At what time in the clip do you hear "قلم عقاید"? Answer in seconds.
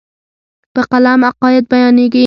0.91-1.63